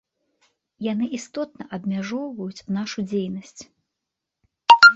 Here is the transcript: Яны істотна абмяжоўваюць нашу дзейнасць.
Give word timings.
Яны 0.91 1.05
істотна 1.17 1.67
абмяжоўваюць 1.77 2.65
нашу 2.77 2.99
дзейнасць. 3.09 3.57